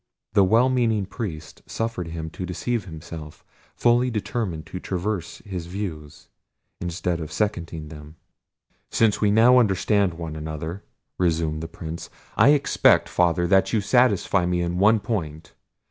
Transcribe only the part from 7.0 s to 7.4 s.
of